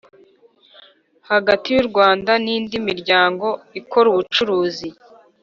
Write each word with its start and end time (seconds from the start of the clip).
hagati 1.29 1.67
y 1.71 1.79
u 1.81 1.85
Rwanda 1.89 2.31
n 2.43 2.45
indi 2.55 2.75
miryango 2.87 3.47
ikora 3.79 4.05
ubucuruzi 4.09 4.89